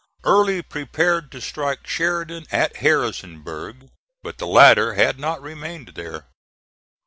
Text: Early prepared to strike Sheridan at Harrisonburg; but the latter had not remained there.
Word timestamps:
Early 0.23 0.63
prepared 0.63 1.31
to 1.31 1.39
strike 1.41 1.85
Sheridan 1.85 2.47
at 2.51 2.77
Harrisonburg; 2.77 3.89
but 4.23 4.39
the 4.39 4.47
latter 4.47 4.95
had 4.95 5.19
not 5.19 5.43
remained 5.43 5.89
there. 5.89 6.25